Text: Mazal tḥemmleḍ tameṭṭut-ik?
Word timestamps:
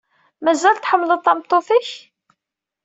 Mazal 0.43 0.75
tḥemmleḍ 0.77 1.21
tameṭṭut-ik? 1.23 1.89